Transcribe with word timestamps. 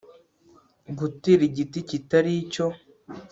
gutera 0.97 1.41
igiti 1.49 1.79
kitari 1.89 2.33
cyo 2.53 2.67